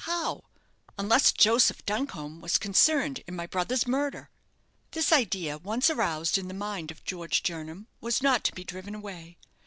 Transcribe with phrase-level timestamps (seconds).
[0.05, 0.43] how,
[0.97, 4.31] unless Joseph Duncombe was concerned in my brother's murder?"
[4.93, 8.95] This idea, once aroused in the mind of George Jernam, was not to be driven
[8.95, 9.37] away.